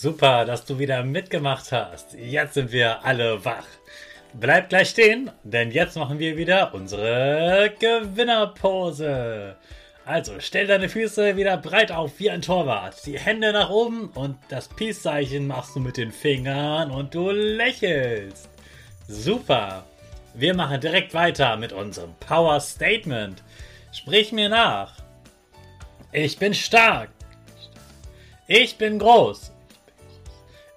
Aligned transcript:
Super, 0.00 0.46
dass 0.46 0.64
du 0.64 0.78
wieder 0.78 1.02
mitgemacht 1.02 1.72
hast. 1.72 2.14
Jetzt 2.14 2.54
sind 2.54 2.72
wir 2.72 3.04
alle 3.04 3.44
wach. 3.44 3.66
Bleib 4.32 4.70
gleich 4.70 4.88
stehen, 4.88 5.30
denn 5.42 5.70
jetzt 5.72 5.94
machen 5.94 6.18
wir 6.18 6.38
wieder 6.38 6.72
unsere 6.72 7.70
Gewinnerpose. 7.78 9.56
Also 10.06 10.32
stell 10.38 10.66
deine 10.66 10.88
Füße 10.88 11.36
wieder 11.36 11.58
breit 11.58 11.92
auf 11.92 12.12
wie 12.18 12.30
ein 12.30 12.40
Torwart. 12.40 13.04
Die 13.04 13.18
Hände 13.18 13.52
nach 13.52 13.68
oben 13.68 14.08
und 14.14 14.38
das 14.48 14.68
Peace-Zeichen 14.68 15.46
machst 15.46 15.76
du 15.76 15.80
mit 15.80 15.98
den 15.98 16.12
Fingern 16.12 16.90
und 16.90 17.14
du 17.14 17.30
lächelst. 17.30 18.48
Super. 19.06 19.84
Wir 20.32 20.54
machen 20.54 20.80
direkt 20.80 21.12
weiter 21.12 21.58
mit 21.58 21.74
unserem 21.74 22.14
Power 22.20 22.58
Statement. 22.60 23.42
Sprich 23.92 24.32
mir 24.32 24.48
nach. 24.48 24.94
Ich 26.10 26.38
bin 26.38 26.54
stark. 26.54 27.10
Ich 28.46 28.78
bin 28.78 28.98
groß. 28.98 29.49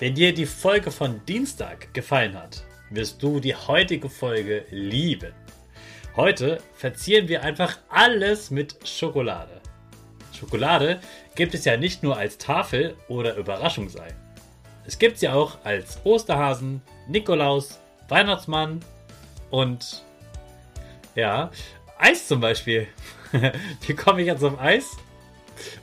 Wenn 0.00 0.14
dir 0.14 0.32
die 0.32 0.46
Folge 0.46 0.90
von 0.90 1.20
Dienstag 1.26 1.92
gefallen 1.92 2.34
hat, 2.34 2.64
wirst 2.88 3.22
du 3.22 3.38
die 3.38 3.54
heutige 3.54 4.08
Folge 4.08 4.64
lieben. 4.70 5.34
Heute 6.16 6.62
verzieren 6.72 7.28
wir 7.28 7.42
einfach 7.42 7.76
alles 7.90 8.50
mit 8.50 8.76
Schokolade. 8.88 9.60
Schokolade 10.32 11.00
gibt 11.34 11.52
es 11.52 11.66
ja 11.66 11.76
nicht 11.76 12.02
nur 12.02 12.16
als 12.16 12.38
Tafel 12.38 12.96
oder 13.08 13.36
Überraschungsei. 13.36 14.08
Es 14.86 14.98
gibt 14.98 15.18
sie 15.18 15.28
auch 15.28 15.58
als 15.64 15.98
Osterhasen, 16.04 16.80
Nikolaus, 17.06 17.78
Weihnachtsmann 18.08 18.80
und 19.50 20.02
ja, 21.14 21.50
Eis 21.98 22.26
zum 22.26 22.40
Beispiel. 22.40 22.86
Wie 23.86 23.94
komme 23.94 24.22
ich 24.22 24.28
jetzt 24.28 24.40
zum 24.40 24.58
Eis? 24.58 24.96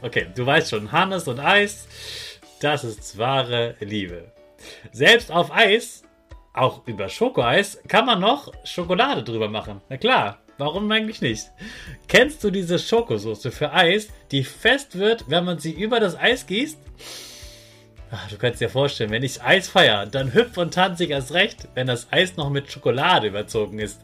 Okay, 0.00 0.28
du 0.34 0.46
weißt 0.46 0.70
schon, 0.70 0.90
Hannes 0.90 1.28
und 1.28 1.38
Eis. 1.38 1.86
Das 2.60 2.84
ist 2.84 3.18
wahre 3.18 3.74
Liebe. 3.80 4.32
Selbst 4.90 5.30
auf 5.30 5.52
Eis, 5.52 6.02
auch 6.54 6.86
über 6.86 7.10
Schokoeis, 7.10 7.78
kann 7.86 8.06
man 8.06 8.20
noch 8.20 8.52
Schokolade 8.64 9.22
drüber 9.22 9.48
machen. 9.48 9.82
Na 9.90 9.98
klar, 9.98 10.38
warum 10.56 10.90
eigentlich 10.90 11.20
nicht? 11.20 11.50
Kennst 12.08 12.42
du 12.42 12.50
diese 12.50 12.78
Schokosoße 12.78 13.52
für 13.52 13.72
Eis, 13.72 14.08
die 14.30 14.42
fest 14.42 14.98
wird, 14.98 15.28
wenn 15.28 15.44
man 15.44 15.58
sie 15.58 15.72
über 15.72 16.00
das 16.00 16.16
Eis 16.18 16.46
gießt? 16.46 16.78
Ach, 18.10 18.28
du 18.30 18.38
kannst 18.38 18.62
dir 18.62 18.70
vorstellen, 18.70 19.10
wenn 19.10 19.22
ich 19.22 19.42
Eis 19.42 19.68
feiere, 19.68 20.06
dann 20.06 20.32
hüpf 20.32 20.56
und 20.56 20.72
tanze 20.72 21.04
ich 21.04 21.10
erst 21.10 21.34
recht, 21.34 21.68
wenn 21.74 21.86
das 21.86 22.10
Eis 22.10 22.36
noch 22.36 22.48
mit 22.48 22.72
Schokolade 22.72 23.26
überzogen 23.26 23.80
ist. 23.80 24.00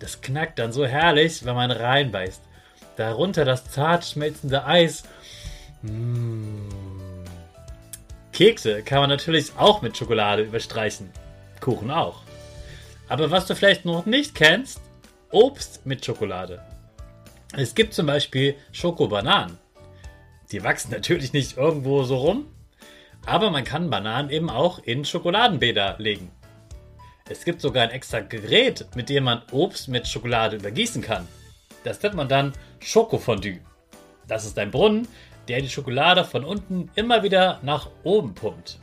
Das 0.00 0.20
knackt 0.20 0.58
dann 0.58 0.72
so 0.72 0.84
herrlich, 0.84 1.46
wenn 1.46 1.54
man 1.54 1.70
reinbeißt. 1.70 2.42
Darunter 2.96 3.46
das 3.46 3.70
zart 3.70 4.04
schmelzende 4.04 4.66
Eis. 4.66 5.04
Mmh. 5.80 6.85
Kekse 8.36 8.82
kann 8.82 9.00
man 9.00 9.08
natürlich 9.08 9.52
auch 9.56 9.80
mit 9.80 9.96
Schokolade 9.96 10.42
überstreichen. 10.42 11.10
Kuchen 11.58 11.90
auch. 11.90 12.20
Aber 13.08 13.30
was 13.30 13.46
du 13.46 13.56
vielleicht 13.56 13.86
noch 13.86 14.04
nicht 14.04 14.34
kennst, 14.34 14.82
Obst 15.30 15.86
mit 15.86 16.04
Schokolade. 16.04 16.62
Es 17.56 17.74
gibt 17.74 17.94
zum 17.94 18.04
Beispiel 18.04 18.54
Schokobananen. 18.72 19.56
Die 20.52 20.62
wachsen 20.62 20.90
natürlich 20.90 21.32
nicht 21.32 21.56
irgendwo 21.56 22.02
so 22.02 22.18
rum, 22.18 22.46
aber 23.24 23.50
man 23.50 23.64
kann 23.64 23.88
Bananen 23.88 24.28
eben 24.28 24.50
auch 24.50 24.80
in 24.80 25.06
Schokoladenbäder 25.06 25.94
legen. 25.96 26.30
Es 27.30 27.42
gibt 27.42 27.62
sogar 27.62 27.84
ein 27.84 27.90
extra 27.90 28.20
Gerät, 28.20 28.84
mit 28.94 29.08
dem 29.08 29.24
man 29.24 29.44
Obst 29.50 29.88
mit 29.88 30.06
Schokolade 30.06 30.56
übergießen 30.56 31.00
kann. 31.00 31.26
Das 31.84 32.02
nennt 32.02 32.16
man 32.16 32.28
dann 32.28 32.52
Schokofondue. 32.80 33.60
Das 34.28 34.44
ist 34.44 34.58
ein 34.58 34.70
Brunnen, 34.70 35.08
der 35.48 35.60
die 35.60 35.68
Schokolade 35.68 36.24
von 36.24 36.44
unten 36.44 36.90
immer 36.94 37.22
wieder 37.22 37.60
nach 37.62 37.90
oben 38.02 38.34
pumpt. 38.34 38.78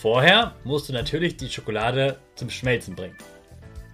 Vorher 0.00 0.54
musst 0.64 0.88
du 0.88 0.92
natürlich 0.92 1.36
die 1.36 1.48
Schokolade 1.48 2.18
zum 2.34 2.50
Schmelzen 2.50 2.94
bringen. 2.94 3.16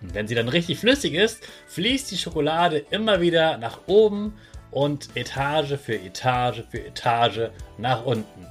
Und 0.02 0.14
wenn 0.14 0.26
sie 0.26 0.34
dann 0.34 0.48
richtig 0.48 0.78
flüssig 0.78 1.14
ist, 1.14 1.42
fließt 1.68 2.10
die 2.10 2.16
Schokolade 2.16 2.78
immer 2.90 3.20
wieder 3.20 3.58
nach 3.58 3.80
oben 3.86 4.34
und 4.70 5.08
Etage 5.14 5.74
für 5.78 5.94
Etage 5.94 6.62
für 6.70 6.84
Etage 6.84 7.50
nach 7.78 8.04
unten. 8.04 8.46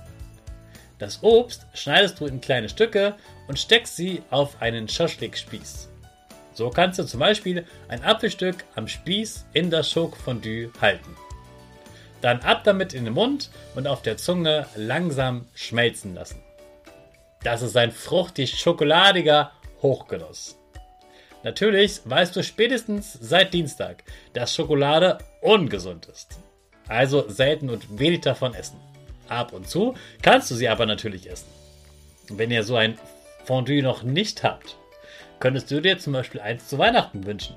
Das 1.00 1.24
Obst 1.24 1.66
schneidest 1.74 2.20
du 2.20 2.26
in 2.26 2.42
kleine 2.42 2.70
Stücke 2.70 3.16
und 3.48 3.58
steckst 3.58 3.96
sie 3.96 4.22
auf 4.30 4.62
einen 4.62 4.88
Schaschlik-Spieß. 4.88 5.90
So 6.54 6.70
kannst 6.70 7.00
du 7.00 7.04
zum 7.04 7.22
Beispiel 7.22 7.66
ein 7.88 8.04
Apfelstück 8.04 8.66
am 8.76 8.88
Spieß 8.88 9.46
in 9.54 9.70
das 9.70 9.90
Schokofondue 9.90 10.72
halten. 10.82 11.16
Dann 12.22 12.42
ab 12.42 12.64
damit 12.64 12.94
in 12.94 13.06
den 13.06 13.14
Mund 13.14 13.50
und 13.76 13.88
auf 13.88 14.02
der 14.02 14.18
Zunge 14.18 14.68
langsam 14.76 15.48
schmelzen 15.54 16.16
lassen. 16.16 16.42
Das 17.44 17.62
ist 17.62 17.78
ein 17.78 17.92
fruchtig 17.92 18.60
schokoladiger 18.60 19.52
Hochgenuss. 19.82 20.58
Natürlich 21.44 22.02
weißt 22.04 22.36
du 22.36 22.44
spätestens 22.44 23.14
seit 23.14 23.54
Dienstag, 23.54 24.04
dass 24.34 24.54
Schokolade 24.54 25.20
ungesund 25.42 26.08
ist. 26.08 26.38
Also 26.88 27.30
selten 27.30 27.70
und 27.70 27.98
wenig 27.98 28.22
davon 28.22 28.54
essen. 28.54 28.78
Ab 29.30 29.54
und 29.54 29.70
zu 29.70 29.94
kannst 30.22 30.52
du 30.52 30.56
sie 30.56 30.68
aber 30.68 30.86
natürlich 30.86 31.30
essen. 31.30 31.48
Wenn 32.30 32.52
ihr 32.52 32.64
so 32.64 32.76
ein 32.76 32.98
Fondue 33.46 33.82
noch 33.82 34.04
nicht 34.04 34.44
habt, 34.44 34.76
könntest 35.40 35.72
du 35.72 35.82
dir 35.82 35.98
zum 35.98 36.14
Beispiel 36.14 36.42
eins 36.42 36.68
zu 36.68 36.78
Weihnachten 36.78 37.26
wünschen. 37.26 37.56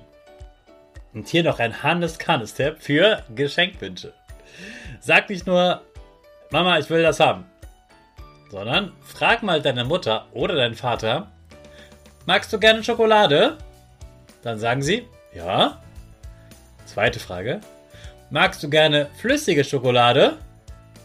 Und 1.12 1.28
hier 1.28 1.42
noch 1.42 1.58
ein 1.58 1.82
Hannes 1.82 2.18
Kannes 2.18 2.54
Tipp 2.54 2.76
für 2.78 3.22
Geschenkwünsche. 3.34 4.14
Sag 5.00 5.28
nicht 5.30 5.46
nur, 5.46 5.82
Mama, 6.50 6.78
ich 6.78 6.88
will 6.90 7.02
das 7.02 7.20
haben. 7.20 7.44
Sondern 8.50 8.92
frag 9.02 9.42
mal 9.42 9.62
deine 9.62 9.84
Mutter 9.84 10.26
oder 10.32 10.54
deinen 10.54 10.74
Vater, 10.74 11.30
magst 12.26 12.52
du 12.52 12.58
gerne 12.58 12.84
Schokolade? 12.84 13.56
Dann 14.42 14.58
sagen 14.58 14.82
sie, 14.82 15.08
ja. 15.34 15.80
Zweite 16.84 17.18
Frage, 17.18 17.60
magst 18.30 18.62
du 18.62 18.68
gerne 18.68 19.08
flüssige 19.18 19.64
Schokolade? 19.64 20.36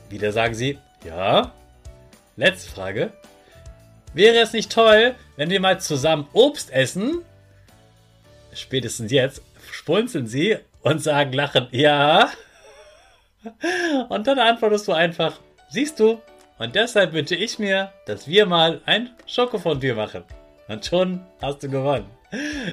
Wieder 0.10 0.32
sagen 0.32 0.54
sie, 0.54 0.80
ja. 1.06 1.54
Letzte 2.36 2.70
Frage. 2.70 3.12
Wäre 4.14 4.40
es 4.40 4.54
nicht 4.54 4.72
toll, 4.72 5.16
wenn 5.36 5.50
wir 5.50 5.60
mal 5.60 5.80
zusammen 5.80 6.28
Obst 6.34 6.72
essen? 6.72 7.24
Spätestens 8.54 9.12
jetzt 9.12 9.42
spunzeln 9.72 10.28
sie 10.28 10.58
und 10.82 11.04
sagen 11.04 11.34
lachend, 11.34 11.70
ja. 11.72 12.30
Und 14.10 14.28
dann 14.28 14.40
antwortest 14.40 14.88
du 14.88 14.94
einfach, 14.94 15.40
siehst 15.70 16.00
du, 16.00 16.22
und 16.60 16.76
deshalb 16.76 17.14
wünsche 17.14 17.36
ich 17.36 17.60
mir, 17.60 17.92
dass 18.06 18.28
wir 18.28 18.46
mal 18.46 18.82
ein 18.86 19.12
Schokofondue 19.28 19.94
machen. 19.94 20.24
Und 20.68 20.86
schon 20.86 21.22
hast 21.42 21.64
du 21.64 21.70
gewonnen. 21.70 22.10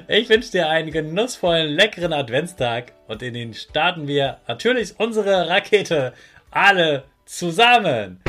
Ich 0.07 0.27
wünsche 0.27 0.51
dir 0.51 0.67
einen 0.67 0.91
genussvollen, 0.91 1.73
leckeren 1.73 2.11
Adventstag 2.11 2.91
und 3.07 3.21
in 3.21 3.33
den 3.33 3.53
starten 3.53 4.07
wir 4.07 4.37
natürlich 4.47 4.99
unsere 4.99 5.47
Rakete 5.47 6.13
alle 6.51 7.05
zusammen. 7.25 8.21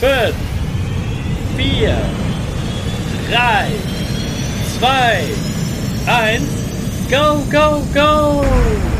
5, 0.00 0.34
4, 1.56 1.96
3, 3.30 3.66
2, 4.80 5.24
1, 6.06 6.42
go, 7.10 7.44
go, 7.50 7.82
go! 7.94 8.93